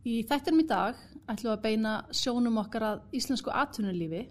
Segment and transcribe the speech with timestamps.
[0.00, 4.22] Í þættinum í dag ætlum við að beina sjónum okkar að íslensku atvinnulífi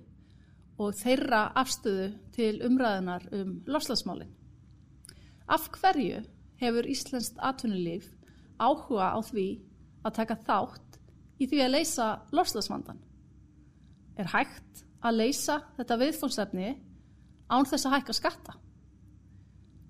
[0.81, 4.31] og þeirra afstöðu til umræðunar um lofslagsmálinn.
[5.45, 6.23] Af hverju
[6.61, 8.09] hefur íslenskt atvinnulíf
[8.57, 9.47] áhuga á því
[10.01, 10.99] að taka þátt
[11.37, 13.05] í því að leysa lofslagsvandan?
[14.17, 16.75] Er hægt að leysa þetta viðfónsefni
[17.45, 18.57] án þess að hækka skatta?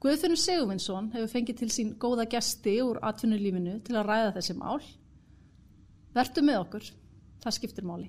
[0.03, 4.83] Guðfinnur Sigurvinsson hefur fengið til sín góða gesti úr atvinnulífinu til að ræða þessi mál
[6.15, 6.85] Vertu með okkur,
[7.43, 8.07] það skiptir máli.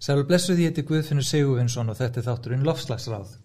[0.00, 3.36] Sælur blessuð ég heiti Guðfinnur Sigurvinsson og þetta er þátturinn Lofslagsráð.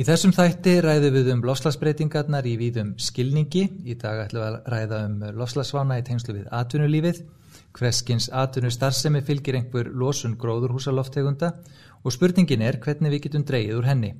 [0.00, 3.66] Í þessum þætti ræðum við um lofslagsbreytingarnar í víðum skilningi.
[3.84, 7.20] Í dag ætlum við að ræða um lofslagsvána í tengslu við atvinnulífið.
[7.76, 11.52] Hveskins atvinnustarfsemi fylgir einhver losun gróðurhúsaloftegunda
[12.00, 14.14] og spurningin er hvernig við getum dreyið úr henni.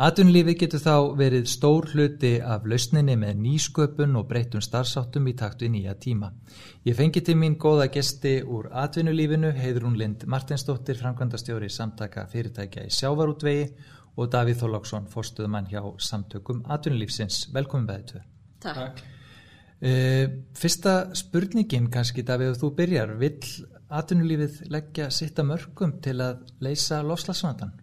[0.00, 5.66] Atunlífi getur þá verið stór hluti af lausninni með nýsköpun og breytun starfsáttum í taktu
[5.68, 6.30] í nýja tíma.
[6.88, 12.94] Ég fengi til mín góða gesti úr atvinnulífinu, Heidrún Lind Martinsdóttir, framkvæmdastjóri samtaka fyrirtækja í
[12.94, 13.68] sjávarútvegi
[14.16, 17.50] og Davíð Þorlóksson, fórstuðumann hjá samtökum atvinnulífsins.
[17.52, 18.24] Velkomin beðið.
[18.64, 19.04] Takk.
[19.82, 20.24] Uh,
[20.56, 23.16] fyrsta spurningin kannski, Davíð, þú byrjar.
[23.20, 27.76] Vill atvinnulífið leggja sitta mörgum til að leysa lofslagsvandan?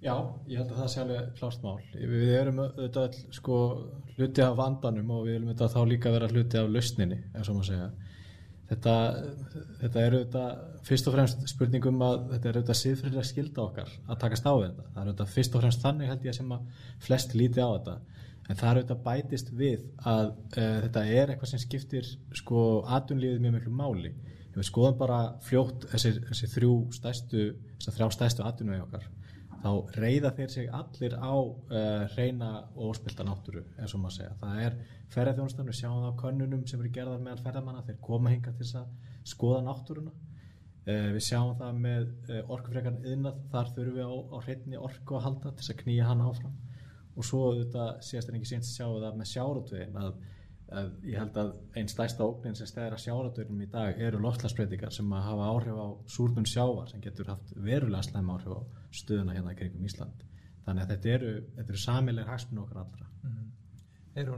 [0.00, 0.14] Já,
[0.48, 1.80] ég held að það sé alveg klárt mál.
[1.92, 3.56] Við erum auðvitað sko
[4.14, 7.58] hluti af vandanum og við viljum auðvitað þá líka vera hluti af lausninni, eins og
[7.58, 7.90] maður segja.
[8.70, 8.94] Þetta,
[9.82, 14.20] þetta er auðvitað fyrst og fremst spurningum að þetta er auðvitað síðfriðlega skilda okkar að
[14.24, 14.86] taka stáð þetta.
[14.86, 17.96] Það er auðvitað fyrst og fremst þannig held ég sem að flest líti á þetta.
[18.46, 22.08] En það er auðvitað bætist við að uh, þetta er eitthvað sem skiptir
[22.40, 22.64] sko
[22.96, 24.14] atunlíðið mjög miklu máli.
[24.50, 27.46] Ef við skoðum bara fljótt þessi, þessi þrjú stæstu,
[27.78, 29.08] þessar þrjá stæstu atunvegi okkar
[29.60, 29.70] þá
[30.00, 34.32] reyða þeir sig allir á uh, reyna og óspilta náttúru eins og maður segja.
[34.40, 34.78] Það er
[35.12, 38.64] ferðarþjónustan, við sjáum það á könnunum sem eru gerðar meðal ferðarmanna, þeir koma hinga til
[38.64, 40.14] þess að skoða náttúruna.
[40.80, 45.18] Uh, við sjáum það með uh, orkufrekarn yðnað, þar þurfum við á, á hreinni orku
[45.18, 46.58] að halda til þess að knýja hann áfram.
[47.18, 50.22] Og svo þetta séast en ekki síns sjáum við það með sjárútvegin að að
[50.70, 55.08] ég held að einn stæsta ógnin sem stæðir að sjáratögnum í dag eru loftslagsbreytingar sem
[55.16, 58.60] að hafa áhrif á súrnum sjávar sem getur haft verulega slæm áhrif á
[58.94, 60.22] stöðuna hérna í kringum Ísland
[60.66, 63.48] þannig að þetta eru, þetta eru samileg hagsmun okkar allra mm.
[64.20, 64.30] Er,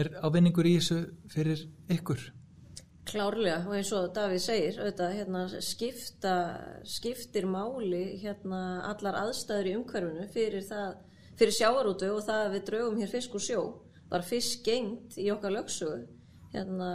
[0.00, 1.00] er ávinningur í þessu
[1.32, 1.64] fyrir
[1.94, 2.22] ykkur?
[3.08, 6.32] Klárlega og eins og Davíð segir auðvitað, hérna, skipta,
[6.84, 10.66] skiptir máli hérna, allar aðstæður í umhverfunu fyrir,
[11.40, 13.62] fyrir sjáarútu og það að við draugum hér fisk og sjó
[14.08, 16.06] var fyrst gengt í okkar lögsugu
[16.54, 16.90] hérna,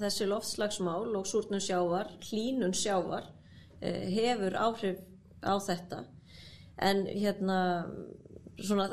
[0.00, 3.30] þessi loftslagsmál og súrnum sjávar, hlínun sjávar
[3.80, 5.00] eh, hefur áhrif
[5.40, 6.04] á þetta.
[6.80, 7.60] En hérna
[8.60, 8.88] svona,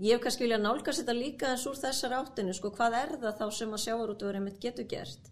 [0.00, 3.36] ég hef kannski vilja nálgast þetta líka eins úr þessar áttinu sko, hvað er það
[3.40, 5.30] þá sem að sjávarútvöður einmitt getur gert?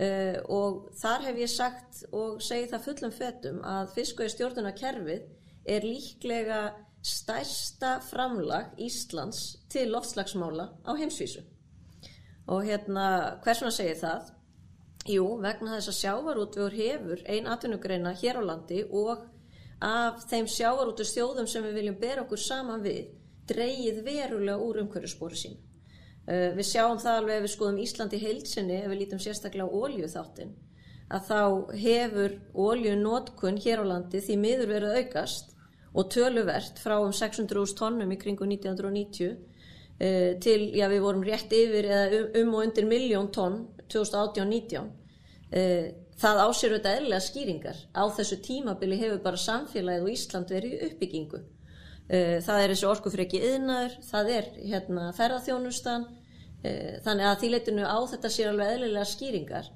[0.00, 5.26] Uh, og þar hef ég sagt og segi það fullum fetum að fiskvegi stjórnuna kerfið
[5.68, 6.60] er líklega
[7.02, 11.42] stærsta framlag Íslands til loftslagsmála á heimsvísu
[12.50, 13.06] og hérna
[13.44, 14.30] hvers vegna segir það?
[15.08, 19.22] Jú, vegna þess að sjávarútvegur hefur ein atvinnugreina hér á landi og
[19.80, 23.14] af þeim sjávarútu stjóðum sem við viljum bera okkur saman við
[23.48, 25.56] dreyið verulega úr umhverjusbóru sín.
[26.28, 29.76] Uh, við sjáum það alveg ef við skoðum Íslandi heilsinni, ef við lítum sérstaklega á
[29.80, 30.52] ólju þáttin,
[31.10, 31.40] að þá
[31.86, 35.56] hefur ólju nótkun hér á landi því miður verið aukast
[35.94, 39.32] og töluvert frá um 600.000 tónnum í kringu 1990
[39.98, 44.86] eh, til, já við vorum rétt yfir eða um, um og undir miljón tonn 2018-19
[45.50, 45.90] eh,
[46.20, 47.80] það ásýr þetta eðlega skýringar.
[47.96, 51.42] Á þessu tímabili hefur bara samfélagið og Ísland verið í uppbyggingu.
[52.10, 56.06] Eh, það er þessu orkufreki yðnaður, það er hérna ferðarþjónustan
[56.66, 59.70] eh, þannig að þýleitinu á þetta sér alveg eðlilega skýringar.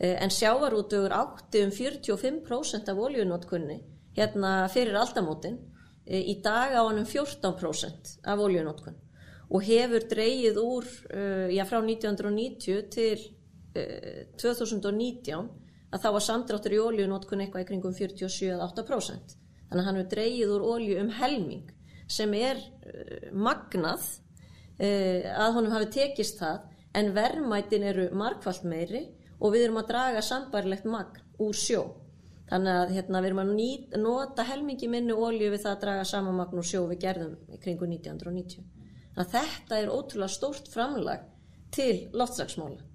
[0.00, 3.80] Eh, en sjávarútugur átti um 45% af oljunótkunni
[4.16, 5.58] hérna fyrir aldamótin
[6.06, 8.96] e, í dag á hann um 14% af oljunótkun
[9.50, 13.18] og hefur dreyið úr uh, já, frá 1990 til
[13.74, 15.48] uh, 2019
[15.90, 19.34] að þá var samdráttur í oljunótkun eitthvað í kringum 47-8%
[19.70, 21.72] þannig að hann hefur dreyið úr olju um helming
[22.10, 22.58] sem er
[23.30, 24.06] magnað
[24.80, 26.64] að honum hafi tekist það
[26.98, 29.04] en verðmætin eru markvallt meiri
[29.38, 31.84] og við erum að draga sambarlegt magn úr sjó
[32.50, 36.06] Þannig að hérna, við erum að nýt, nota helmingi minni ólju við það að draga
[36.10, 38.64] samanmagn og sjó við gerðum kringu 1990.
[39.14, 41.26] Þannig að þetta er ótrúlega stórt framlag
[41.74, 42.86] til loftslagsmála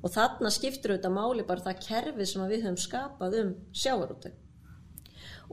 [0.00, 4.30] og þarna skiptir auðvitað máli bara það kerfið sem við höfum skapað um sjávarútu.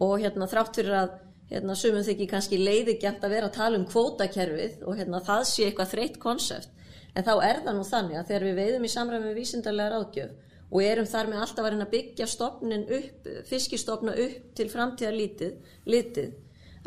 [0.06, 1.16] Og hérna þrátt fyrir að
[1.52, 5.68] hérna, sumum þykir kannski leiðigjant að vera að tala um kvótakerfið og hérna, það sé
[5.68, 6.74] eitthvað þreytt konsept
[7.18, 10.47] en þá er það nú þannig að þegar við veiðum í samræmi við vísindarlega ráðgjöf
[10.72, 15.16] og erum þar með alltaf að reyna að byggja stopnin upp, fiskistofna upp til framtíðar
[15.16, 15.56] lítið,
[15.88, 16.36] litið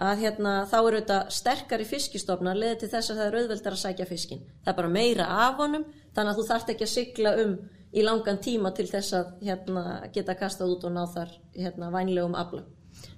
[0.00, 3.82] að hérna, þá eru þetta sterkari fiskistofna leðið til þess að það er auðveldar að
[3.82, 4.46] sækja fiskin.
[4.64, 5.84] Það er bara meira af honum
[6.14, 7.52] þannig að þú þarft ekki að sigla um
[7.90, 9.84] í langan tíma til þess að hérna,
[10.14, 12.64] geta kastað út og ná þar hérna, vænlegum afla.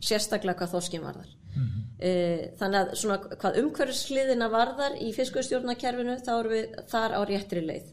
[0.02, 1.30] Sérstaklega hvað þoskinn varðar.
[1.52, 1.82] Mm -hmm.
[2.00, 2.10] e,
[2.58, 7.92] þannig að svona, hvað umhverfsliðina varðar í fiskustjórnakerfinu þá eru við þar á réttri leið.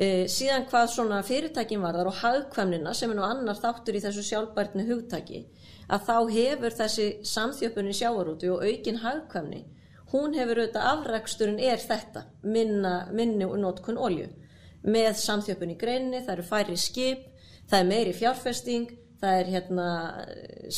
[0.00, 4.22] E, síðan hvað svona fyrirtækin varðar og hagkvæmnina sem er nú annar þáttur í þessu
[4.24, 5.42] sjálfbærtni hugtæki
[5.92, 9.60] að þá hefur þessi samþjöpun í sjávarúti og aukin hagkvæmni
[10.14, 14.30] hún hefur auðvitað afræksturinn er þetta minna, minni og notkun olju
[14.88, 17.28] með samþjöpun í greinni, það eru færi skip
[17.68, 19.90] það er meiri fjárfesting það er hérna,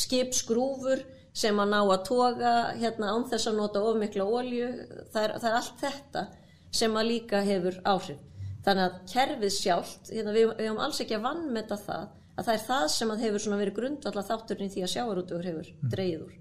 [0.03, 4.69] skipsgrúfur sem að ná að toga hérna, án þess að nota ofmikla olju
[5.15, 6.27] það er, það er allt þetta
[6.75, 8.32] sem að líka hefur áhrif
[8.63, 12.63] þannig að kerfið sjálft, hérna, við hefum alls ekki að vannmeta það að það er
[12.67, 15.89] það sem að hefur verið grundvallar þátturinn því að sjávarútugur hefur mm.
[15.93, 16.37] dreyið úr.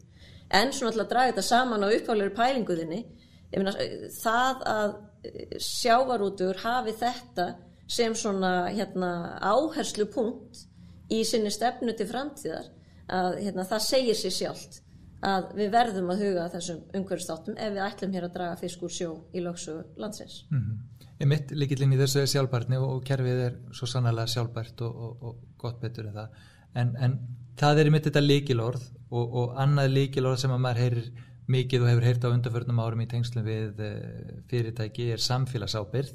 [0.53, 3.01] En svona alltaf að draga þetta saman á upphálegur pælinguðinni,
[3.57, 3.75] myna,
[4.17, 4.95] það að
[5.29, 7.49] eh, sjávarútugur hafi þetta
[7.93, 9.11] sem svona hérna,
[9.43, 10.63] áherslu punkt
[11.13, 12.71] í sinni stefnu til framtíðar,
[13.13, 14.81] að hérna, það segir sér sjálft
[15.23, 18.95] að við verðum að huga þessum umhverfstáttum ef við ætlum hér að draga fisk úr
[18.95, 20.41] sjó í lögsugu landsins.
[20.51, 20.92] Mm -hmm
[21.29, 25.61] mitt líkillin í þessu sjálfbærtni og, og kerfið er svo sannlega sjálfbært og, og, og
[25.61, 26.41] gott betur en það.
[26.81, 27.19] En, en
[27.61, 31.11] það er í mitt þetta líkilorð og annað líkilorð sem að maður heyrir
[31.53, 36.13] mikið og hefur heyrt á undarförnum árum í tengslum við eh, fyrirtæki er samfélagsábyrð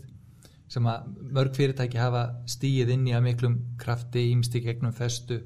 [0.72, 5.40] sem að mörg fyrirtæki hafa stíið inn í að miklum krafti ímstík gegnum festu,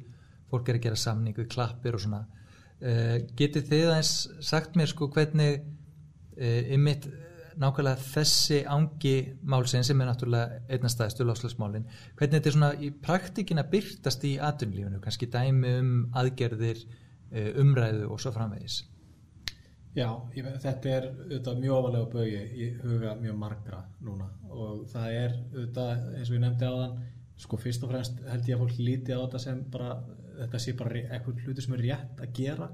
[0.50, 2.24] fólk er að gera samning við klappir og svona.
[2.82, 7.06] Uh, getið þið aðeins sagt mér sko hvernig uh, ymmit
[7.62, 9.16] nákvæmlega þessi ángi
[9.54, 11.86] málsinn sem er náttúrulega einnastæðistu lofslagsmálinn,
[12.18, 16.82] hvernig þetta er svona í praktikin að byrtast í atunlífunu, kannski dæmi um aðgerðir,
[17.32, 18.82] eh, umræðu og svo framvegis?
[19.92, 25.16] Já, ég, þetta er auðvitað mjög ofalega bögi í huga mjög margra núna og það
[25.18, 26.94] er auðvitað eins og ég nefndi á þann,
[27.44, 29.98] sko fyrst og fremst held ég að fólk líti á þetta sem bara,
[30.38, 32.70] þetta sé bara eitthvað hluti sem er rétt að gera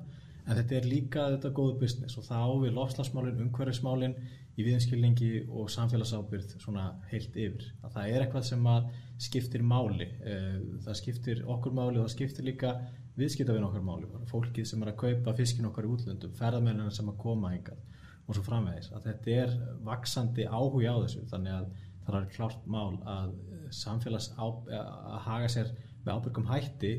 [0.45, 4.15] en þetta er líka þetta góðu business og þá við lofslagsmálinn, umhverfismálinn
[4.57, 7.67] í viðinskilningi og samfélagsábyrð svona heilt yfir.
[7.85, 8.87] Að það er eitthvað sem að
[9.27, 10.07] skiptir máli.
[10.25, 10.55] Eh,
[10.85, 12.73] það skiptir okkur máli og það skiptir líka
[13.17, 14.09] viðskiptafinn okkur máli.
[14.31, 17.83] Fólkið sem er að kaupa fiskin okkar í útlöndum, ferðarmennina sem að koma hingað
[18.27, 18.89] og svo framvegis.
[18.93, 19.53] Að þetta er
[19.87, 21.69] vaksandi áhuga á þessu þannig að
[22.07, 23.31] það er klart mál að
[23.75, 25.71] samfélags að haga sér
[26.05, 26.93] með ábyrgum hætti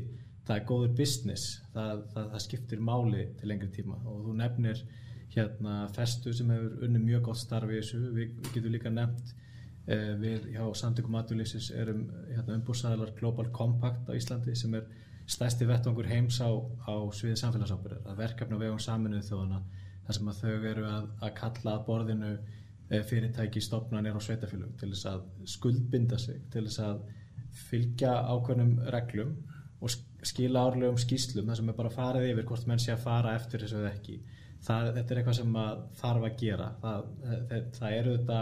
[0.49, 1.59] það er góður business.
[1.73, 4.83] Það, það, það skiptir máli til lengri tíma og þú nefnir
[5.35, 9.33] hérna festu sem hefur unni mjög gott starfi þessu, við, við getum líka nefnt
[9.85, 14.87] eh, við hjá samtökum aðurlýsis erum hérna, umbúrsæðalar Global Compact á Íslandi sem er
[15.29, 16.49] stæsti vettvangur heims á,
[16.89, 19.61] á sviði samfélagsábyrðar, að verkefna vegum saminuð þjóðana
[20.07, 24.73] þar sem að þau eru að, að kalla að borðinu eh, fyrirtæki stopnarnir á sveitafélum
[24.81, 25.23] til þess að
[25.53, 27.05] skuldbinda sig, til þess að
[27.69, 29.37] fylgja ákveðnum reglum
[29.79, 29.93] og
[30.25, 33.63] skila árlegum skýslum þar sem er bara farið yfir hvort menn sé að fara eftir
[33.63, 34.17] þessu eða ekki
[34.65, 35.59] það, þetta er eitthvað sem
[36.01, 36.71] þarf að gera.
[36.81, 38.39] Það, það, það eru þetta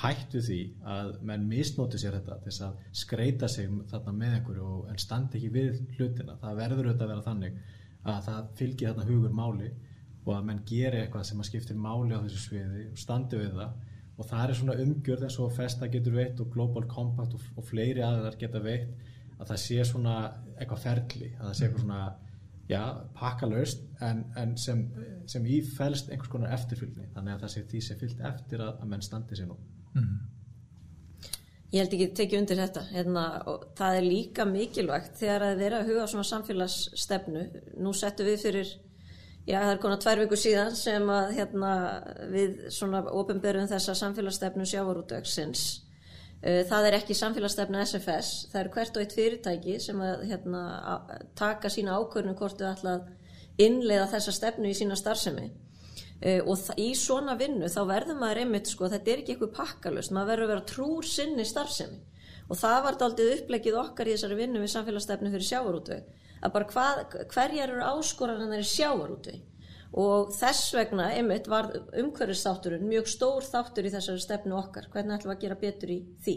[0.00, 0.60] hætt við því
[0.94, 5.52] að menn misnóti sér þetta til að skreita sig þarna með einhverju en standi ekki
[5.56, 6.38] við hlutina.
[6.40, 7.60] Það verður auðvitað að vera þannig
[8.00, 9.70] að það fylgir þarna hugur máli
[10.24, 13.54] og að menn geri eitthvað sem að skiptir máli á þessu sviði og standi við
[13.58, 13.76] það.
[14.20, 17.66] Og það er svona umgjörð eins og Festa getur veitt og Global Compact og, og
[17.68, 18.90] fleiri aðeins geta veitt
[19.40, 20.16] að það sé svona
[20.58, 22.00] eitthvað ferli að það sé eitthvað svona
[22.70, 22.82] já,
[23.18, 24.82] pakkalaust en, en sem,
[25.30, 27.08] sem ífælst einhvers konar eftirfylgni.
[27.14, 29.56] Þannig að það sé því sé fyllt eftir að, að menn standi sér nú.
[29.94, 30.20] Mm -hmm.
[31.70, 32.80] Ég held ekki að tekja undir þetta.
[32.90, 33.24] Hérna,
[33.78, 37.42] það er líka mikilvægt þegar að vera að huga á svona samfélagsstefnu.
[37.78, 38.72] Nú settum við fyrir
[39.46, 44.66] já það er konar tvær viku síðan sem að hérna, við svona ofinberum þessa samfélagsstefnu
[44.66, 45.62] sjávarútöksins
[46.40, 50.62] það er ekki samfélagsstefna SFS, það er hvert og eitt fyrirtæki sem að hérna,
[51.36, 53.10] taka sína ákvörnum hvort þau ætla að
[53.60, 55.50] innleiða þessa stefnu í sína starfsemi.
[56.20, 60.12] Uh, og í svona vinnu þá verður maður einmitt sko, þetta er ekki eitthvað pakkalust,
[60.12, 62.00] maður verður að vera trúr sinni starfsemi.
[62.50, 66.70] Og það var aldrei upplegið okkar í þessari vinnu við samfélagsstefnu fyrir sjávarútveg, að bara
[66.72, 69.44] hvað, hverjar eru áskoranir í sjávarútveg
[69.90, 75.32] og þess vegna einmitt var umhverfistátturinn mjög stór þáttur í þessari stefnu okkar hvernig ætlum
[75.32, 76.36] við að gera betur í því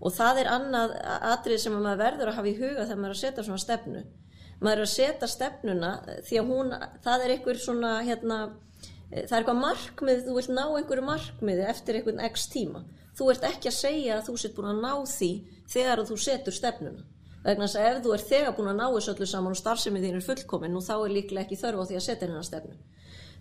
[0.00, 0.96] og það er annað
[1.30, 4.04] atrið sem maður verður að hafa í huga þegar maður er að setja svona stefnu
[4.58, 5.92] maður er að setja stefnuna
[6.26, 6.74] því að hún,
[7.06, 8.38] það er einhver svona hérna
[9.14, 12.80] Það er eitthvað markmið, þú vilt ná einhverju markmiði eftir einhvern x tíma.
[13.14, 15.28] Þú ert ekki að segja að þú sett búin að ná því
[15.70, 17.04] þegar þú setur stefnuna.
[17.44, 20.04] Vegna þess að ef þú ert þegar búin að ná þessu öllu saman og starfsemið
[20.06, 22.76] þín er fullkomin, nú þá er líklega ekki þörf á því að setja hennar stefnu.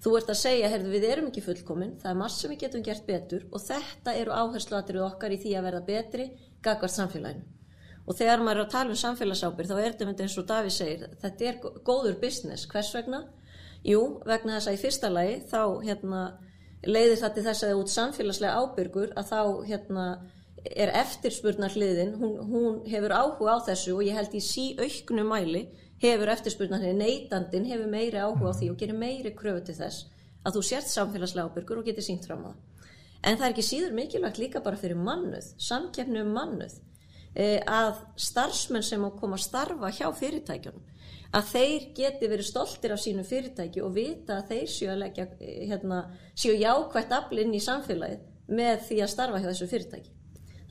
[0.04, 2.84] Þú ert að segja, heyrðu, við erum ekki fullkomin, það er margt sem við getum
[2.84, 6.26] gert betur og þetta eru áhersluatrið okkar í því að verða betri
[6.66, 7.46] gagvart samfélaginu.
[8.04, 11.08] Og þegar maður er að tala um samfélagsábyrð þá er þetta eins og Davíð segir,
[11.24, 11.56] þetta er
[11.88, 12.68] góður business.
[12.68, 13.22] Hvers vegna?
[13.88, 16.22] Jú, vegna þess að í fyrsta lagi þá hérna,
[16.84, 17.72] leiðir það til þess að
[20.64, 24.70] að er eftirspurnar hliðin, hún, hún hefur áhuga á þessu og ég held í sí
[24.80, 25.66] auknu mæli
[26.02, 30.08] hefur eftirspurnar hliðin, neytandin hefur meiri áhuga á því og gerir meiri kröfu til þess
[30.44, 32.88] að þú sért samfélagslega ábyrgur og getur sínt fram á það.
[33.24, 36.74] En það er ekki síður mikilvægt líka bara fyrir mannuð, samkeppnu um mannuð,
[37.36, 40.90] eh, að starfsmenn sem á koma að starfa hjá fyrirtækjunum,
[41.34, 45.28] að þeir geti verið stoltir af sínu fyrirtæki og vita að þeir séu að leggja,
[45.40, 46.04] eh, hérna,
[46.36, 50.13] séu jákvætt aflinn í samfélagið með því að starfa hjá þessu fyrirtæki.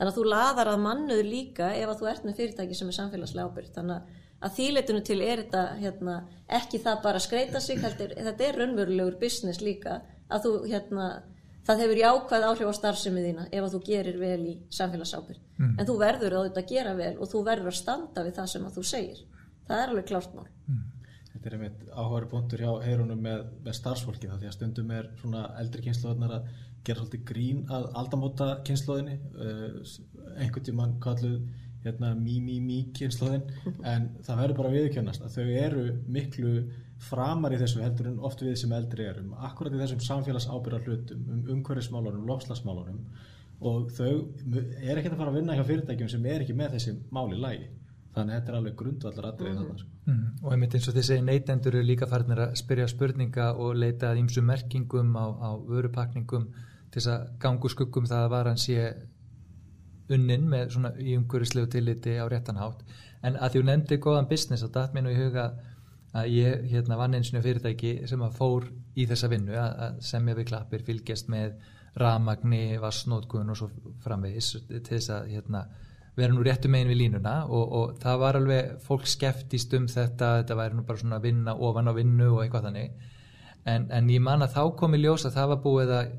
[0.02, 2.94] Þannig að þú laðar að mannuð líka ef að þú ert með fyrirtæki sem er
[2.96, 3.76] samfélagslega ábyrgt.
[3.76, 6.14] Þannig að þýleitinu til er þetta hérna,
[6.58, 11.06] ekki það bara að skreita sig, heldur, þetta er raunverulegur business líka að þú, hérna,
[11.68, 15.44] það hefur jákvæð áhrif á starfsemið þína ef að þú gerir vel í samfélagsábyrg.
[15.60, 15.76] Mm.
[15.76, 18.66] En þú verður að þetta gera vel og þú verður að standa við það sem
[18.66, 19.22] að þú segir.
[19.70, 20.48] Það er alveg klárt mál.
[20.66, 20.82] Mm.
[21.32, 25.08] Þetta er einmitt áhugaður búndur hjá heyrunum með, með starfsfólki það því að stundum er
[25.22, 26.50] svona eldri kynnslóðunar að
[26.86, 29.82] gera svolítið grín að aldamóta kynnslóðinni uh,
[30.36, 31.42] einhvern tímann kalluð
[31.84, 33.44] hérna, mí mí mí kynnslóðin
[33.92, 36.54] en það verður bara viðkjörnast að þau eru miklu
[37.02, 39.32] framar í þessu heldur en oft við sem eldri erum.
[39.48, 43.00] Akkurat í þessum samfélagsábyrðar hlutum um umhverfismálunum, lofslagsmálunum
[43.62, 44.12] og þau
[44.82, 47.68] er ekki að fara að vinna hjá fyrirtækjum sem er ekki með þessi máli lægi
[48.12, 49.84] þannig að þetta er alveg grundvallar aðrið mm -hmm.
[50.12, 54.10] mm, og einmitt eins og segir neytendur eru líka farnir að spyrja spurninga og leita
[54.10, 56.48] að ýmsu merkingum á, á vörupakningum
[56.92, 58.92] til þess að gangu skuggum það að varan sé
[60.12, 62.82] unnin með svona í umhverfislegu tilliti á réttanhátt
[63.22, 65.52] en að því þú nefndi góðan business og datt mér nú í huga
[66.12, 68.66] að ég hérna vann eins og fyrirtæki sem að fór
[68.98, 71.54] í þessa vinnu að, semja við klappir fylgjast með
[72.00, 73.70] ramagni, vassnótkun og svo
[74.04, 75.62] framvegis til þess að hérna
[76.16, 77.34] vera nú réttu megin við línuna.
[77.48, 81.28] Og, og það var alveg fólk skeftist um þetta þetta væri nú bara svona að
[81.28, 83.08] vinna ofan á vinnu og eitthvað þannig.
[83.64, 86.12] En, en ég man að þá kom í ljós að það var búið að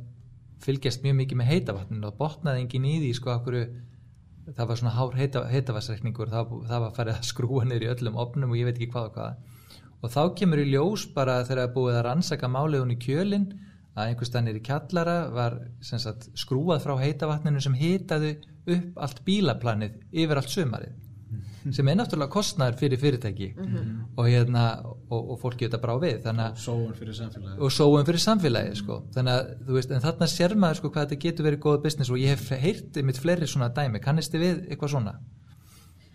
[0.63, 3.57] fylgjast mjög mikið með heitavatninu og botnaði engin í því sko okkur
[4.51, 8.51] það var svona hár heita, heitavarsreikningur það, það var farið að skrúa í öllum opnum
[8.53, 9.37] og ég veit ekki hvað og hvað.
[10.03, 13.47] Og þá kemur í ljós bara þegar það búið að rannsaka málegun í kjölinn
[13.93, 18.33] að einhverstanir í kjallara var sagt, skrúað frá heitavatninu sem hitaðu
[18.73, 20.97] upp allt bílaplanið yfir allt sömarið
[21.75, 23.99] sem er náttúrulega kostnæður fyrir fyrirtæki mm -hmm.
[24.17, 24.63] og, hérna,
[25.09, 29.03] og, og fólki þetta brá við og sóun fyrir samfélagi og sóun fyrir samfélagi sko.
[29.15, 32.09] þannig að þú veist, en þarna sér maður sko, hvað þetta getur verið góða business
[32.09, 35.19] og ég hef heyrtið mitt fleiri svona dæmi, kannist þið við eitthvað svona?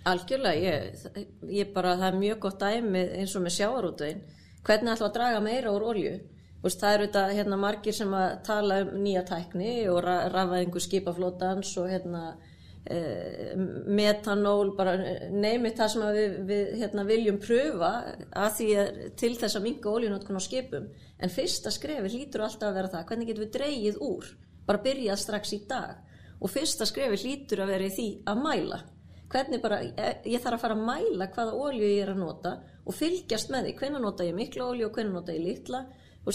[0.05, 4.21] Algjörlega, ég, ég bara, það er mjög gott dæmi eins og með sjáarútvegin
[4.65, 6.19] hvernig ætlum að draga meira úr olju
[6.59, 11.71] Veist, það eru þetta hérna, margir sem að tala um nýja tækni og rafaðingu skipaflótans
[11.79, 12.23] og hérna
[12.89, 14.95] metanól, bara
[15.29, 17.91] neymið það sem við, við hérna, viljum pröfa
[18.33, 20.87] að því að til þess að minga ólíunótkun á skipum.
[21.21, 24.31] En fyrsta skrefi hlýtur alltaf að vera það hvernig getum við dreyið úr?
[24.69, 26.01] Bara byrjað strax í dag.
[26.41, 28.81] Og fyrsta skrefi hlýtur að vera í því að mæla.
[29.29, 32.57] Hvernig bara, ég þarf að fara að mæla hvaða ólíu ég er að nota
[32.89, 35.83] og fylgjast með því, hvernig nota ég mikla ólíu og hvernig nota ég litla,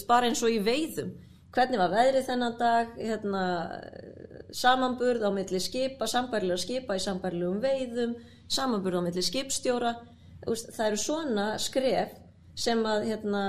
[0.06, 1.10] bara eins og í veiðum
[1.54, 3.44] hvernig var veðrið þennan dag hérna,
[4.54, 8.18] samanburð á milli skipa, sambarilega skipa í sambarilegum veiðum,
[8.52, 9.94] samanburð á milli skipstjóra.
[10.44, 12.18] Það eru svona skref
[12.60, 13.44] sem að hérna,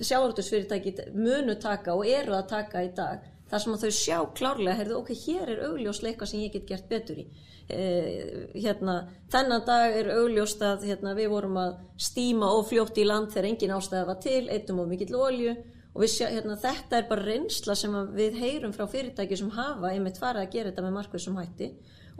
[0.00, 4.78] sjáurtusfyrirtæki munu taka og eru að taka í dag þar sem að þau sjá klárlega
[4.78, 7.26] heyrðu, ok, hér er augljósleika sem ég get gert betur í.
[7.72, 8.94] Eh, hérna,
[9.32, 13.50] þennan dag er augljóst að hérna, við vorum að stíma og fljótt í land þegar
[13.50, 15.54] engin ástæða var til, eittum og mikill olju
[15.92, 20.20] og sjá, hérna, þetta er bara reynsla sem við heyrum frá fyrirtæki sem hafa einmitt
[20.20, 21.68] farið að gera þetta með markveðsum hætti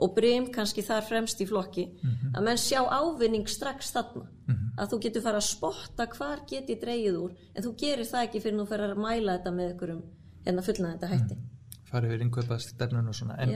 [0.03, 2.35] og breym kannski þar fremst í flokki mm -hmm.
[2.37, 4.71] að menn sjá ávinning strax þarna mm -hmm.
[4.77, 8.41] að þú getur farið að spotta hvar geti dreyið úr en þú gerir það ekki
[8.41, 10.03] fyrir þú fyrir að mæla þetta með einhverjum
[10.45, 11.91] hérna fullnaði þetta hætti mm -hmm.
[11.91, 13.51] farið við yngvepa stefnun og svona en,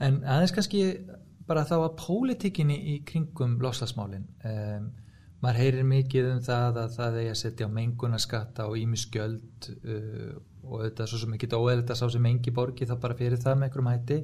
[0.00, 1.06] en aðeins kannski
[1.46, 4.92] bara þá að pólitíkinni í kringum loslasmálin um,
[5.40, 10.36] maður heyrir mikið um það að það er að setja á mengunarskatta og ímiskjöld uh,
[10.68, 13.40] og þetta er svo sem ekki óeðlut að sá sem engi borgi þá bara fyrir
[13.40, 14.20] það með einhverjum hætti.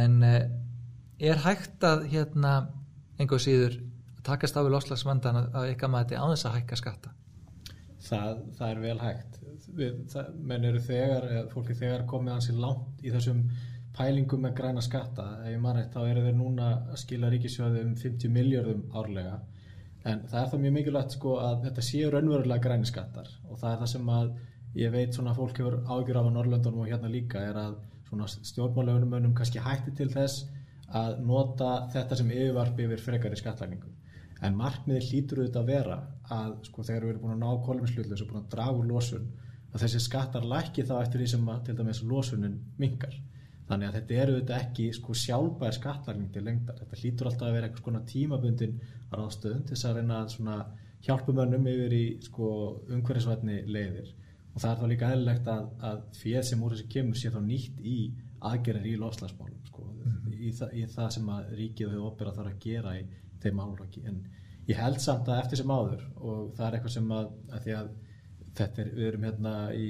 [0.00, 0.42] En uh,
[1.20, 2.54] er hægt að hérna
[3.20, 3.80] einhver síður
[4.24, 7.16] takast á við loslagsvandan að eitthvað maður þetta á þess að hækka skatta?
[8.04, 9.38] það, það er vel hægt.
[9.70, 13.44] Við, það, menn eru þegar fólki þegar komið hansi langt í þessum
[13.96, 15.26] pælingum með græna skatta.
[15.44, 19.38] Ef ég maður rétt þá eru þeir núna að skila ríkisjóði um 50 miljardum árlega
[20.08, 23.28] en það er það mjög mikilvægt sko að þetta séu raunverulega græni skattar.
[23.50, 24.30] Og það er það sem að
[24.80, 27.76] ég veit svona fólk hefur ágjur af á Norrlöndunum og hérna líka er að
[28.08, 30.46] svona stjórnmálaugunum kannski hætti til þess
[31.00, 33.90] að nota þetta sem yfirvarp yfir frekari skattlagningu.
[34.42, 35.98] En markmiði hlýtur auðvitað að vera
[36.32, 39.26] að sko þegar við erum búin að ná kolumslutlega og búin að draga úr losun
[39.70, 43.14] að þessi skattar lækki þá eftir því sem að til dæmis losunin mingar
[43.70, 46.78] þannig að þetta eru auðvitað ekki sko sjálfbæðir skattlagning til lengdar.
[46.80, 48.78] Þetta hlýtur alltaf að vera eitthvað svona tímabundin
[49.14, 50.56] ráðstöðun til þess að reyna að svona
[51.06, 52.48] hjálpumönnum yfir í sko
[52.90, 54.10] umhverfisvætni leiðir.
[54.50, 57.40] Og það er þá líka eðlilegt að, að fyrir sem úr þessi kemur sé þá
[57.46, 57.98] nýtt í
[58.50, 62.52] aðgerðir í lofslagsmálum sko, mm í, þa í það sem að ríkið og opera þarf
[62.52, 63.02] að gera í
[63.42, 64.20] þeim álraki en
[64.68, 67.90] ég held samt að eftir sem áður og það er eitthvað sem að, að að
[68.58, 69.88] þetta er, við erum hérna í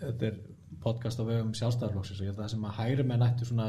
[0.00, 0.38] þetta er
[0.82, 3.68] podcast á vegum sjálfstæðarflóksins og ég held að það sem að hægri menn ættu svona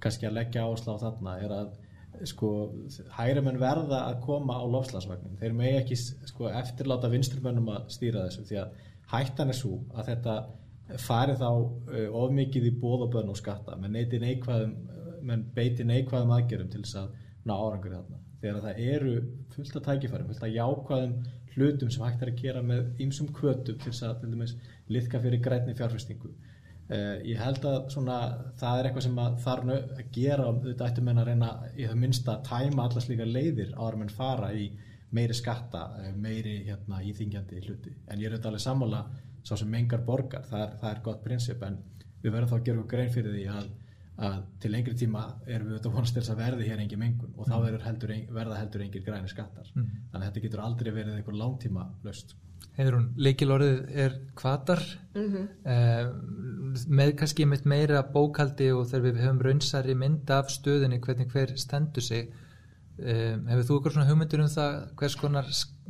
[0.00, 1.72] kannski að leggja áslá þarna er að
[2.28, 2.50] sko
[3.16, 8.26] hægri menn verða að koma á lofslagsvagnin, þeir megi ekki sko eftirláta vinstrumönnum að stýra
[8.26, 8.80] þessu því að
[9.12, 10.34] hættan er svo að þetta
[10.98, 13.76] fari þá uh, of mikið í bóðaböðn og skatta.
[13.78, 14.72] Menn, neikvæðum,
[15.26, 17.12] menn beiti neikvæðum aðgerum til þess að
[17.46, 18.20] ná árangur þarna.
[18.40, 19.14] Þegar það eru
[19.54, 21.14] fullt að tækifærum, fullt að jákvæðum
[21.54, 24.54] hlutum sem hægt er að gera með ýmsum kvötum til þess að
[24.90, 26.32] liðka fyrir grætni fjárfestingu.
[26.90, 28.14] Uh, ég held að svona,
[28.58, 32.00] það er eitthvað sem þarf að gera og þetta ættum en að reyna í það
[32.02, 34.64] minnsta að tæma allar slíka leiðir áður menn fara í
[35.14, 37.94] meiri skatta, eh, meiri hérna, íþingjandi hluti.
[38.08, 39.04] En ég er auðvitað alveg sammála
[39.42, 41.78] svo sem mengar borgar, það er, það er gott prinsip en
[42.22, 43.70] við verðum þá að gera okkur grein fyrir því að,
[44.20, 47.32] að til lengri tíma erum við auðvitað vonast til þess að verði hér engin mengun
[47.36, 47.80] og þá mm.
[47.86, 49.70] heldur, verða heldur engin græni skattar.
[49.74, 49.88] Mm.
[50.12, 52.36] Þannig að þetta getur aldrei verið einhver langtíma löst.
[52.76, 54.82] Heiður hún, leikilorðið er kvatar
[55.14, 55.48] mm -hmm.
[55.72, 61.32] eh, með kannski með meira bókaldi og þegar við höfum raunsari mynd af stöðinni hvernig
[61.32, 62.30] hver stendur sig
[62.98, 65.46] eh, hefur þú okkur svona hugmyndir um það hvers konar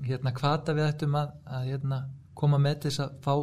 [0.06, 3.34] hérna, kvata við ættum að, að hérna, koma með þess að fá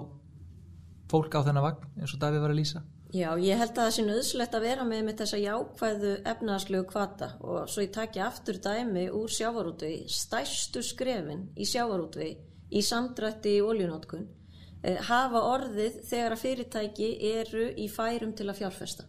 [1.11, 2.83] fólk á þennan vagn eins og Davíð var að lýsa?
[3.15, 7.29] Já, ég held að það sé nöðslegt að vera með með þessa jákvæðu efnaðslegu kvata
[7.39, 12.33] og svo ég takja aftur dæmi úr sjávarútvei, stæstu skrefin í sjávarútvei
[12.67, 14.27] í samdrætti í oljunótkun
[14.83, 19.07] eh, hafa orðið þegar að fyrirtæki eru í færum til að fjárfesta.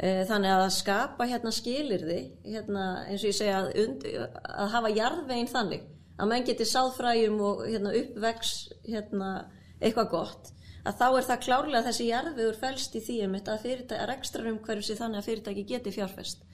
[0.00, 4.06] Eh, þannig að skapa hérna skilirði, hérna, eins og ég segja að, und,
[4.50, 5.86] að hafa jarðveginn þannig
[6.18, 8.56] að menn geti sáðfræjum og hérna, uppvegs
[8.88, 9.34] hérna,
[9.78, 10.56] eitthvað gott
[10.90, 14.98] að þá er það klárlega þessi jarðvegur fælst í því að, að rekstrarum hverju sé
[14.98, 16.46] þannig að fyrirtæki geti fjárfest.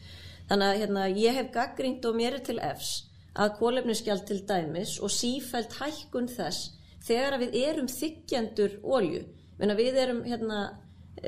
[0.51, 2.91] Þannig að hérna, ég hef gaggrínt og mér er til efs
[3.37, 6.73] að kólefniskjald til dæmis og sífælt hækkun þess
[7.07, 9.25] þegar við erum þykjendur ólju.
[9.59, 10.61] Við erum hérna,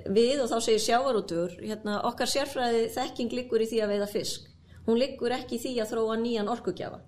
[0.06, 4.48] við og þá segir sjávarútur, hérna, okkar sérfræði þekking liggur í því að veiða fisk.
[4.88, 7.00] Hún liggur ekki í því að þróa nýjan orkugjafa.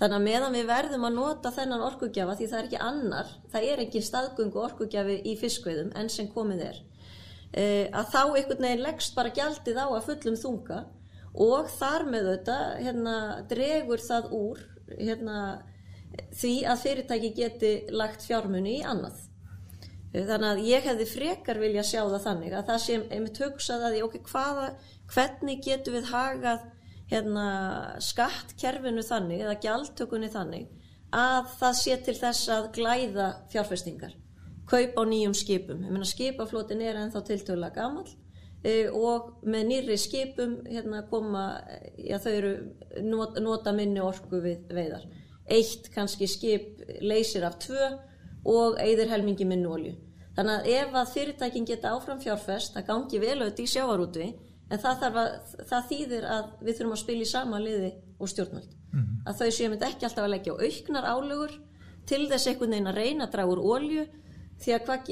[0.00, 3.66] Þannig að meðan við verðum að nota þennan orkugjafa því það er ekki annar, það
[3.68, 6.78] er ekki staðgungu orkugjafi í fiskveiðum enn sem komið er,
[7.52, 10.78] e, að þá einhvern veginn leggst bara gjaldið á að fullum þunga
[11.46, 13.16] og þar með þetta hérna,
[13.52, 14.64] dregur það úr
[14.96, 15.36] hérna,
[16.32, 19.20] því að fyrirtæki geti lagt fjármunni í annað.
[20.14, 23.88] E, þannig að ég hefði frekar vilja sjá það þannig að það sem einmitt hugsað
[23.90, 24.70] að okay, hvaða,
[25.12, 26.70] hvernig getur við hagað
[27.10, 27.46] hérna,
[28.02, 30.68] skattkerfinu þannig eða gjaldtökunni þannig
[31.10, 34.12] að það sé til þess að glæða fjárfestingar,
[34.70, 35.82] kaup á nýjum skipum.
[35.82, 38.06] Ég meina skipaflótin er ennþá tiltöla gamal
[38.62, 41.46] e, og með nýri skipum hérna, koma,
[41.98, 42.52] já þau eru
[43.02, 45.08] not, nota minni orku við veiðar.
[45.50, 47.90] Eitt kannski skip leysir af tvö
[48.46, 49.96] og eigðir helmingi minni olju.
[50.36, 54.28] Þannig að ef að fyrirtækin geta áfram fjárfest, það gangi vel auðvitað í sjávarútvi
[54.70, 58.76] en það, að, það þýðir að við þurfum að spila í sama liði og stjórnvöld.
[58.90, 59.18] Mm -hmm.
[59.26, 61.52] að þau séum ekki alltaf að leggja á auknar álugur
[62.06, 64.06] til þess einhvern veginn að reyna að draga úr ólju
[64.60, 65.10] því að hvað,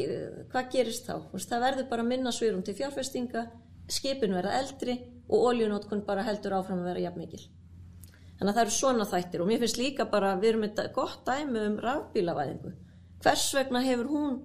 [0.53, 1.14] hvað gerist þá?
[1.33, 3.44] Það verður bara minna svirum til fjárfestinga
[3.88, 7.40] skipin verða eldri og óljunótkun bara heldur áfram að vera jafn mikil.
[8.38, 11.25] Þannig að það eru svona þættir og mér finnst líka bara við erum þetta gott
[11.27, 12.73] dæmi um rafbílavæðingu.
[13.23, 14.37] Hvers vegna hefur hún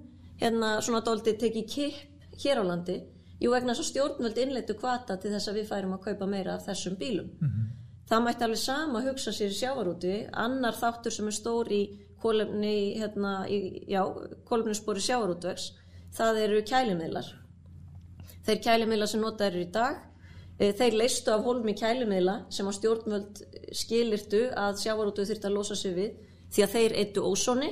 [0.41, 2.97] hérna svona doldið tekið kipp hér á landi
[3.43, 6.67] Jú vegna svo stjórnvöld innleitu kvata til þess að við færum að kaupa meira af
[6.67, 7.29] þessum bílum.
[7.41, 7.65] Mm -hmm.
[8.09, 11.83] Það mætti alveg sama að hugsa sér í sjávarúti, annar þáttur sem er stór í
[12.21, 14.01] kólefni, hérna, í, já,
[14.45, 15.73] kólefnispori sjávarútvegs,
[16.17, 17.27] það eru kælumidlar.
[18.45, 19.95] Þeir kælumidlar sem notað eru í dag,
[20.59, 25.75] e, þeir leistu af holmi kælumidla sem að stjórnvöld skilirtu að sjávarútu þurft að losa
[25.75, 26.11] sig við
[26.53, 27.71] því að þeir eittu ósonni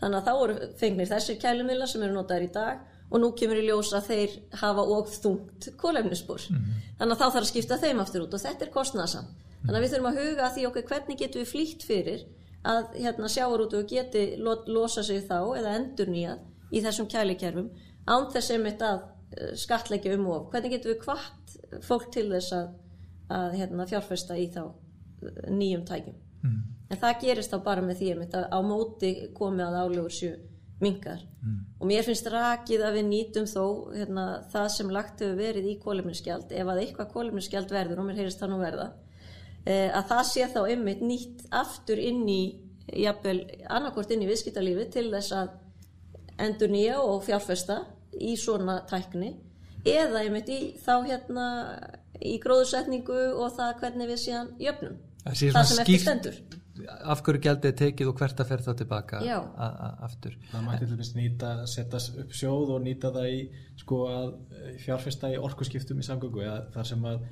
[0.00, 3.60] þannig að þá eru fengnir þessir kælumilla sem eru notaðir í dag og nú kemur
[3.60, 8.00] í ljós að þeir hafa og þungt kólefnisspor þannig að þá þarf að skipta þeim
[8.02, 9.28] aftur út og þetta er kostnaðsam
[9.64, 12.24] þannig að við þurfum að huga að því okkur hvernig getum við flýtt fyrir
[12.64, 16.38] að hérna, sjávarútu geti lo losa sig þá eða endur nýjað
[16.72, 17.68] í þessum kælikerfum
[18.08, 22.56] án þess einmitt að uh, skatleggja um og hvernig getum við kvart fólk til þess
[22.56, 22.70] að,
[23.36, 24.72] að hérna, fjárfesta í þá uh,
[25.52, 26.16] nýjum tækjum?
[26.44, 26.56] Mm.
[26.92, 30.32] en það gerist þá bara með því einmitt að á móti komi að álegur sjö
[30.84, 31.22] mingar
[31.80, 35.78] og mér finnst rakið að við nýtum þó hérna, það sem lagt hefur verið í
[35.82, 38.86] kólefnisgjald ef að eitthvað kólefnisgjald verður og mér heyrist það nú verða
[39.66, 42.42] eh, að það sé þá einmitt nýtt aftur inn í
[43.04, 45.52] jafnvel annarkvort inn í viðskiptalífi til þess að
[46.44, 47.82] endur nýja og fjárfesta
[48.14, 49.34] í svona tækni
[49.84, 51.46] eða einmitt í þá hérna
[52.24, 55.00] í gróðursetningu og það hvernig við síðan jöfnum.
[55.24, 58.50] Það sé það sem eftir skýrt stendur af hverju gjaldið er tekið og hvert að
[58.50, 59.20] fer þá tilbaka
[60.06, 60.36] aftur.
[60.50, 63.40] Það mætti til dæmis nýta, setja upp sjóð og nýta það í
[63.78, 67.26] sko að eh, fjárfesta í orkuskiptum í samgöngu eða þar sem að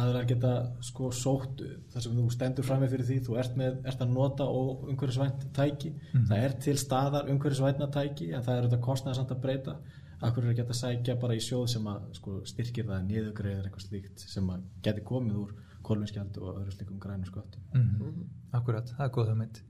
[0.00, 0.50] aðrar geta
[0.86, 4.46] sko sótt þar sem þú stendur frammi fyrir því, þú ert, með, ert að nota
[4.46, 5.94] og umhverfisvænt tæki.
[6.14, 9.78] Það er til staðar umhverfisvæntna tæki en það er þetta kostnaði samt að breyta.
[10.20, 13.86] Akkur er að geta sækja bara í sjóð sem að sko, styrkir það niðugreiðir eitthvað
[13.86, 15.54] slíkt sem að geti komið úr
[15.86, 17.62] kolvinskjald og öðru slíkum grænum sköttum.
[17.74, 19.60] Mm Akkurat, það er góð hugmynd.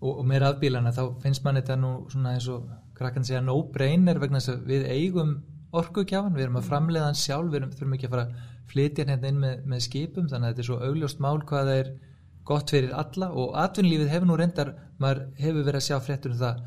[0.00, 3.56] Og, og með rafbílana þá finnst mann þetta nú svona eins og krakkan segja no
[3.74, 5.34] brainer vegna þess að við eigum
[5.76, 9.04] orkukjáfan, við erum að framleiða hann sjálf við erum, þurfum ekki að fara að flytja
[9.04, 11.92] hérna inn með, með skipum, þannig að þetta er svo augljóst mál hvað það er
[12.50, 16.40] gott fyrir alla og atvinnlífið hefur nú reyndar maður hefur verið að sjá fréttur um
[16.40, 16.62] það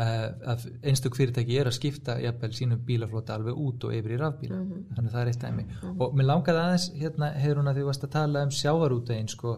[0.00, 4.60] að einstök fyrirtæki er að skipta jafnvel sínum bílaflota alveg út og yfir í rafbíla,
[4.94, 5.66] þannig að það er eitt dæmi.
[5.90, 9.56] Og mér langaði aðeins, hérna hefur hún að því varst að tala um sjávarútegin sko,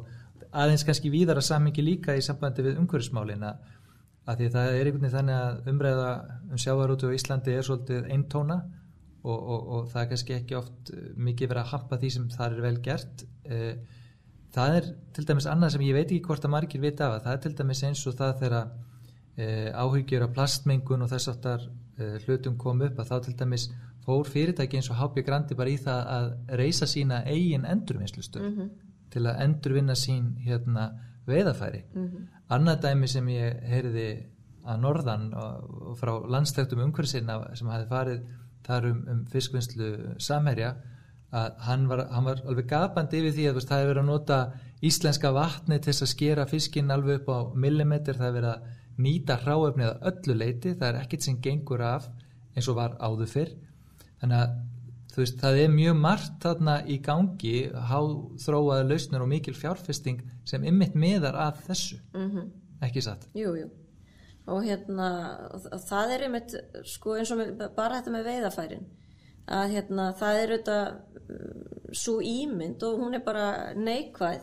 [0.50, 3.62] aðeins kannski víðara samingi líka í sambandi við umhverfismálin að
[4.22, 6.10] að því að það er einhvern veginn þannig að umræða
[6.46, 8.58] um sjávarútu á Íslandi er svolítið eintóna
[9.22, 12.54] og, og, og það er kannski ekki oft mikið verið að hampa því sem það
[12.54, 13.24] er vel gert.
[13.42, 13.98] Eh,
[14.54, 17.26] það er til dæmis annað sem ég veit ekki hvort að margir vita af að
[17.26, 18.72] það er til dæmis eins og það þegar eh,
[19.72, 21.64] áhyggjur af plastmengun og þess aftar
[21.98, 23.68] eh, hlutum kom upp að þá til dæmis
[24.02, 28.64] fór fyrirtæki eins og HB Grandi bara í það að reysa sína eigin endurvinnslustöð
[29.12, 30.90] til að endurvinna sín hérna
[31.28, 31.84] veiðafæri
[32.50, 34.08] annað dæmi sem ég heyrði
[34.66, 38.24] að norðan og, og frá landstæktum umhverfisina sem hafi farið
[38.66, 39.92] þar um, um fiskvinnslu
[40.22, 40.74] samherja
[41.32, 44.10] að hann var, hann var alveg gapandi yfir því að veist, það hefur verið að
[44.10, 44.38] nota
[44.84, 48.80] íslenska vatni til þess að skera fiskinn alveg upp á millimetr, það hefur verið að
[48.98, 52.08] nýta hráefnið að öllu leiti, það er ekkert sem gengur af
[52.56, 53.52] eins og var áður fyrr
[54.20, 54.56] þannig að
[55.12, 57.54] þú veist, það er mjög margt þarna í gangi
[57.90, 62.50] háþróaði lausnur og mikil fjárfesting sem ymmit meðar að þessu Mhm.
[62.82, 63.70] ekki satt Jú, jú.
[64.48, 65.08] Og hérna,
[65.86, 67.38] það er einmitt, sko eins og
[67.76, 68.84] bara þetta með veiðafærin,
[69.46, 70.96] að hérna, það er auðvitað
[71.92, 74.40] svo ímynd og hún er bara neikvæð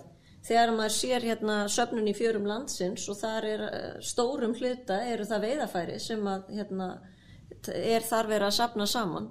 [0.47, 5.27] þegar maður sér hérna söfnun í fjörum landsins og þar er eh, stórum hluta eru
[5.27, 6.89] það veiðafæri sem að hérna
[7.75, 9.29] er þar verið að sapna saman.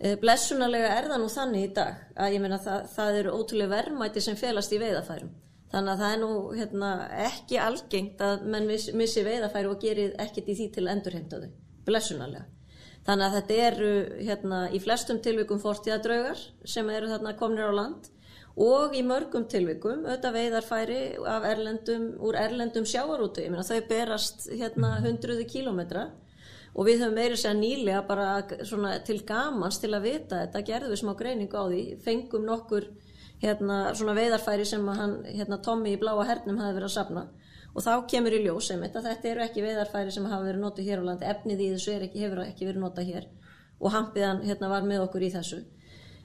[0.00, 3.74] Eh, Blessunarlega er það nú þannig í dag að ég meina það, það eru ótrúlega
[3.76, 5.30] verðmæti sem felast í veiðafærum.
[5.74, 6.88] Þannig að það er nú hérna,
[7.26, 11.40] ekki algengt að menn miss- missi veiðafæri og gerir ekkert í því til að endurheimta
[11.42, 11.48] þau.
[11.86, 12.44] Blessunarlega.
[13.04, 13.88] Þannig að þetta eru
[14.24, 18.06] hérna, í flestum tilvikum fortíðadraugar sem eru þarna komnir á land
[18.54, 25.46] og í mörgum tilvikum auðvitað veiðarfæri af erlendum, úr erlendum meina þau berast hérna hundruði
[25.50, 26.10] kílómetra.
[26.74, 30.90] Og við höfum meiri segja nýlega bara svona til gamans til að vita þetta gerðum
[30.90, 31.82] við smá greiningu á því.
[32.02, 32.88] Fengum nokkur
[33.42, 37.28] hérna svona veiðarfæri sem hann hérna Tommy í bláa hernum hafi verið að safna.
[37.74, 40.90] Og þá kemur í ljós einmitt að þetta eru ekki veiðarfæri sem hafa verið notið
[40.90, 41.30] hér á landi.
[41.30, 43.30] Efnið í þessu ekki, hefur ekki verið notað hér.
[43.78, 45.62] Og hampiðan hérna var með okkur í þessu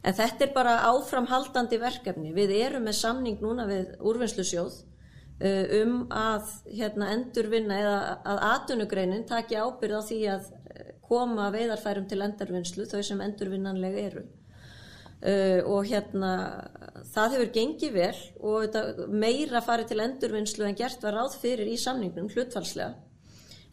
[0.03, 2.31] en þetta er bara áframhaldandi verkefni.
[2.35, 7.99] Við erum með samning núna við úrvinnslusjóð uh, um að hérna endurvinna eða
[8.33, 14.05] að atvinnugreinin taki ábyrð á því að eh, koma veiðarfærum til endurvinnslu þau sem endurvinnanlega
[14.11, 14.25] eru.
[15.19, 16.31] Uh, og hérna
[17.11, 18.77] það hefur gengið vel og
[19.11, 22.93] meira farið til endurvinnslu en gert var ráð fyrir í samningnum hlutfalslega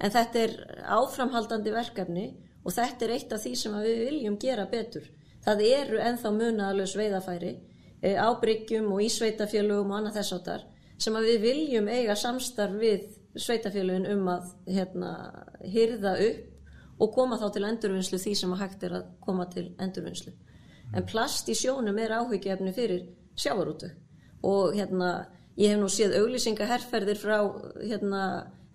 [0.03, 0.57] en þetta er
[0.97, 2.27] áframhaldandi verkefni
[2.65, 5.07] og þetta er eitt af því sem við viljum gera betur
[5.47, 7.53] það eru enþá munaðalös veiðafæri
[8.03, 10.67] eh, á bryggjum og í sveitafélögum og annað þess áttar
[10.99, 13.07] sem að við viljum eiga samstarf við
[13.37, 15.13] sveitafélögin um að hérna,
[15.61, 19.69] hyrða upp og koma þá til endurvinnslu því sem að hægt er að koma til
[19.83, 20.33] endurvinnslu
[20.97, 23.91] en plast í sjónum er áhyggjefni fyrir sjávarútu
[24.47, 27.39] og hérna ég hef nú séð auglýsingaherferðir frá
[27.81, 28.23] hérna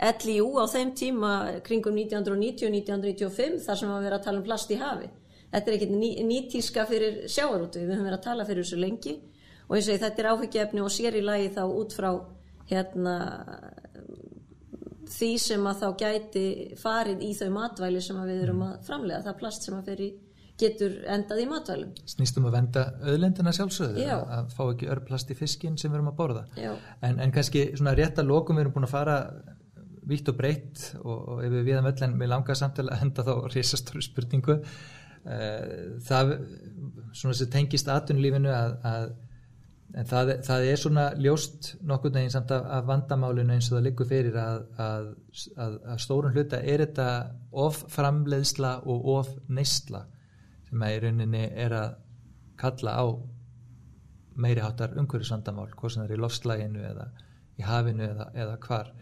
[0.02, 1.32] LIU á þeim tíma
[1.66, 5.10] kringum 1990-1995 þar sem við verðum að tala um plast í hafi.
[5.52, 9.18] Þetta er ekkert ný, nýtíska fyrir sjáarútu, við höfum verið að tala fyrir þessu lengi
[9.68, 12.10] og ég þetta er áhyggjefni og sér í lagi þá út frá
[12.72, 13.16] hérna,
[15.12, 16.44] því sem að þá gæti
[16.80, 20.12] farið í þau matvæli sem við erum að framlega, það plast sem að fyrir
[20.62, 21.94] getur endað í matvælum.
[22.10, 24.18] Snýstum að venda öðlendina sjálfsögðu, Já.
[24.22, 26.44] að fá ekki örplast í fiskin sem við erum að borða.
[27.02, 29.18] En, en kannski svona rétt að lokum við erum búin að fara
[30.12, 33.02] vítt og breytt og, og ef við viðum öll en við langar samt til að
[33.04, 34.58] henda þá risastóru spurningu
[35.22, 36.32] það
[37.14, 39.10] svona sem tengist atvinnulífinu að, að
[40.08, 44.10] það, það er svona ljóst nokkur neginn samt af, af vandamálinu eins og það liggur
[44.10, 45.10] fyrir að, að,
[45.58, 47.10] að, stórun hluta er þetta
[47.66, 50.06] of framleiðsla og of neysla
[50.70, 52.00] sem að í rauninni er að
[52.62, 53.06] kalla á
[54.42, 57.08] meiri hátar umhverfisvandamál hvort sem það er í lofslæginu eða
[57.60, 58.94] í hafinu eða, eða hvar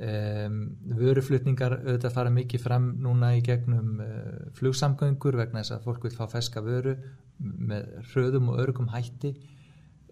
[0.00, 0.60] um,
[0.96, 6.14] vöruflutningar auðvitað fara mikið fram núna í gegnum uh, flugsamgöngur vegna þess að fólk vil
[6.16, 6.96] fá feska vöru
[7.40, 9.34] með hröðum og örgum hætti.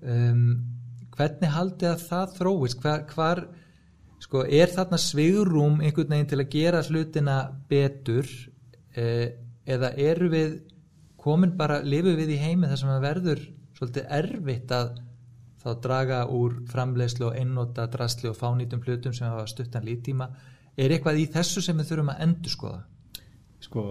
[0.00, 0.44] Um,
[1.16, 2.84] hvernig haldið að það þróist?
[2.84, 3.42] Hvar, hvar
[4.22, 7.38] sko, er þarna svigurúm einhvern veginn til að gera hlutina
[7.70, 8.30] betur?
[8.98, 9.28] Eh,
[9.68, 10.54] eða eru við
[11.20, 13.42] komin bara, lifum við í heimi þar sem að verður
[13.76, 14.94] svolítið erfitt að
[15.62, 20.30] þá draga úr framleiðslu og einnota drastli og fánýtum hlutum sem hafa stuttan lítíma
[20.78, 22.80] er eitthvað í þessu sem við þurfum að endur skoða
[23.62, 23.84] sko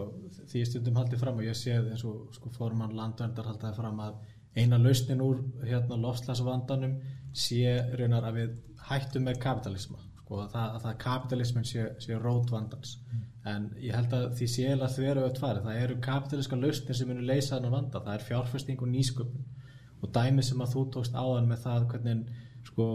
[0.48, 4.00] því ég stundum haldið fram og ég sé eins og sko formann landverndar haldið fram
[4.06, 4.20] að
[4.58, 6.96] eina lausnin úr hérna lofslagsvandanum
[7.38, 8.54] sé raunar að við
[8.88, 12.98] hættum með kapitalisma sko að það, að það kapitalismin sé, sé rót vandans.
[13.48, 17.08] En ég held að því sé eða þveru öll farið, það eru kapitaliska lausnir sem
[17.08, 19.46] munir leysa þennan vanda, það er fjárfesting og nýsköpun
[20.02, 22.88] og dæmi sem að þú tókst áðan með það hvernig sko,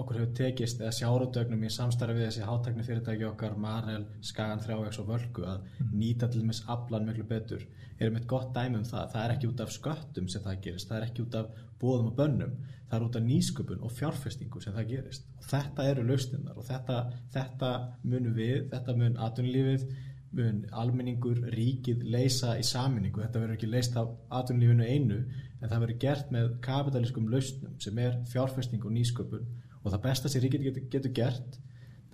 [0.00, 5.00] okkur hefur tekist eða sjárótögnum í samstarfi við þessi hátækni fyrirtæki okkar, Marel, Skagan, Þrjávegs
[5.02, 7.64] og Völku að nýta til þess aflan miklu betur.
[7.98, 9.10] Erum eitt gott dæmi um það?
[9.12, 10.88] Það er ekki út af sköttum sem það gerist.
[10.90, 12.56] Það er ekki út af bóðum og bönnum.
[12.90, 15.28] Það er út af nýsköpun og fjárfestingu sem það gerist.
[15.38, 16.98] Og þetta eru lausninnar og þetta,
[17.34, 17.70] þetta
[18.02, 19.86] munum við, þetta mun atvinnulífið
[20.34, 25.20] mun almenningur, ríkið leysa í saminningu, þetta verður ekki leyst af atvinnulífinu einu
[25.60, 29.46] en það verður gert með kapitalískum lausnum sem er fjárfesting og nýsköpun
[29.82, 31.60] og það besta sem ríkið getur, getur gert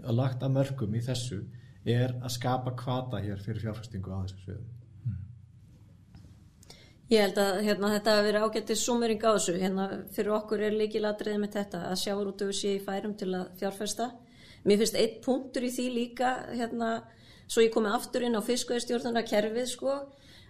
[0.00, 1.40] að lagt að mörgum í þessu
[1.88, 4.68] er að skapa kvata hér fyrir fjárfestingu á þessu sviðum
[7.11, 9.52] Ég held að hérna, þetta hafi verið ágættið summering á þessu.
[9.59, 14.06] Hérna, fyrir okkur er líkilatriðið með þetta að sjáurútöfu sé í færum til að fjárfesta.
[14.62, 16.90] Mér finnst eitt punktur í því líka, hérna,
[17.51, 19.97] svo ég komi aftur inn á fiskveðstjórnarna kerfið, sko,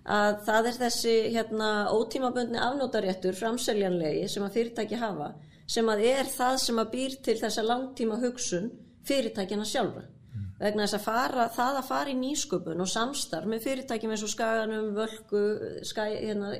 [0.05, 5.33] að það er þessi hérna, ótímaböndni afnótaréttur, framseljanlegi, sem að fyrirtæki hafa,
[5.71, 8.73] sem að er það sem að býr til þessa langtíma hugsun
[9.09, 10.07] fyrirtækjana sjálfra.
[10.61, 14.33] Vegna þess að fara, það að fara í nýsköpun og samstarf með fyrirtækjum eins og
[14.35, 15.45] Skaganum, Völku,
[15.89, 16.51] Skæ, hérna,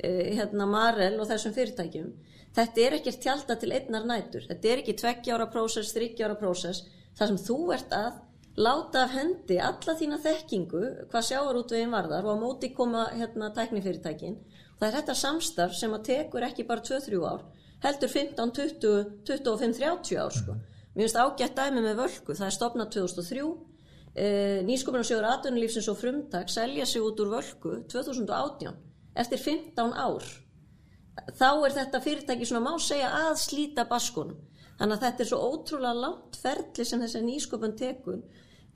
[0.00, 2.14] eh, hérna Marel og þessum fyrirtækjum
[2.56, 4.46] þetta er ekki tjálta til einnar nætur.
[4.48, 6.86] Þetta er ekki tveggjára prósess, þryggjára prósess.
[7.16, 8.22] Það sem þú ert að
[8.56, 13.08] láta af hendi alla þína þekkingu hvað sjáar út veginn varðar og á móti koma
[13.12, 14.38] hérna tæknifyrirtækin
[14.78, 17.44] það er þetta samstarf sem að tekur ekki bara 2-3 ár
[17.84, 20.56] heldur 15, 20, 25, 30 ár sko
[20.96, 23.42] Mér finnst ágætt dæmi með völku, það er stopnað 2003,
[24.16, 28.72] eh, nýsköpunarsjóður atvinnulífsins og frumtak selja sig út úr völku 2018,
[29.14, 30.24] eftir 15 ár.
[31.36, 34.40] Þá er þetta fyrirtæki svona má segja að slíta baskunum.
[34.78, 38.22] Þannig að þetta er svo ótrúlega langt ferli sem þessi nýsköpun tekur,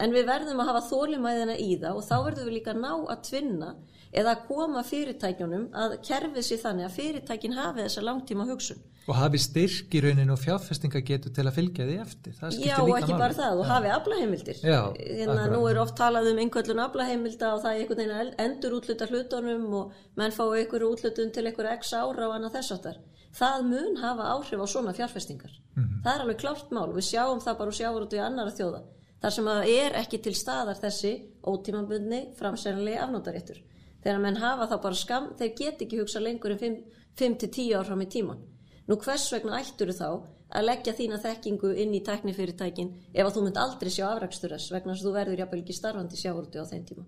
[0.01, 3.25] en við verðum að hafa þólimæðina í það og þá verðum við líka ná að
[3.29, 3.73] tvinna
[4.11, 8.81] eða að koma fyrirtækjunum að kerfið sér þannig að fyrirtækin hafi þessa langtíma hugsun.
[9.11, 12.91] og hafi styrk í rauninu og fjárfestinga getur til að fylgja því eftir Já, og
[12.99, 13.19] ekki máli.
[13.19, 14.59] bara það, og hafi aflaheimildir.
[14.63, 15.55] Já, hérna, akkurat.
[15.55, 19.09] nú er oft talað um einhvern aflaheimilda og það er einhvern veginn að endur útluta
[19.11, 23.01] hlutunum og menn fá einhverju útlutun til einhverju x ára og annað þess áttar.
[23.35, 25.53] Það mun hafa áhrif á svona fjárfestingar.
[25.77, 26.03] Mhm.
[26.05, 26.91] Það er alveg klárt mál.
[26.95, 28.83] Við sjáum það bara og sjáum út í annara þjóða.
[29.20, 31.12] Þar sem að er ekki til staðar þessi
[31.44, 33.59] ótímabundni framsæranlegi afnótaréttur.
[34.00, 36.78] Þegar menn hafa þá bara skam, þeir get ekki hugsa lengur en
[37.20, 38.40] 5-10 ár fram í tíman.
[38.88, 40.09] Nú hvers vegna ættur þá
[40.50, 44.72] að leggja þína þekkingu inn í tæknifyrirtækin ef að þú mynd aldrei sjá afrakstur þess
[44.72, 47.04] vegna þess að þú verður jafnvel ekki starfandi sjáurti á þeim tíma.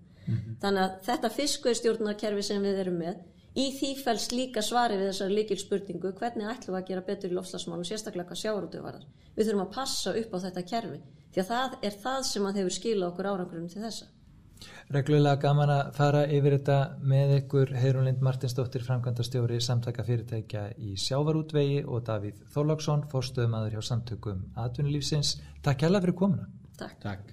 [0.61, 3.17] Þannig að þetta fiskveistjórnarkerfi sem við erum með
[3.59, 7.33] í því fælst líka svari við þessari líkil spurningu hvernig ætlum við að gera betur
[7.33, 9.09] í lofslagsmálum sérstaklega hvað sjáurti varðar.
[9.35, 11.01] Við þurfum að passa upp á þetta kerfi
[11.33, 14.09] því að það er það sem að hefur skilað okkur árangurinn til þessa.
[14.95, 16.77] Reglulega gaman að fara yfir þetta
[17.11, 23.87] með ykkur Heirun Lind Martinsdóttir framkvæmdastjóri samtaka fyrirtækja í sjávarútvegi og Davíð Þólagsson fórstöðumadur hjá
[23.89, 25.37] samtökum atvinnulífsins.
[25.65, 26.51] Takk hjá fyrir komuna.
[26.79, 26.99] Takk.
[27.03, 27.32] Takk.